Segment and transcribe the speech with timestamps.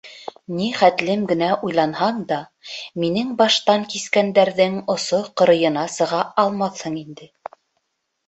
[0.59, 2.37] Ни хәтлем генә уйланһаң да,
[3.03, 7.29] минең баштан кискәндәрҙең осо-ҡырыйына сыға алмаҫһың инде.